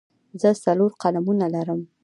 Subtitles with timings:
[0.41, 1.81] زه څلور قلمونه لرم.